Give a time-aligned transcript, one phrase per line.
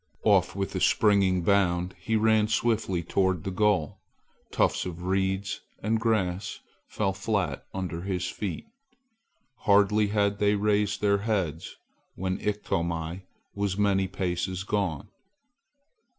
[0.23, 3.99] Off with a springing bound, he ran swiftly toward the goal.
[4.51, 8.65] Tufts of reeds and grass fell flat under his feet.
[9.57, 11.75] Hardly had they raised their heads
[12.15, 15.09] when Iktomi was many paces gone.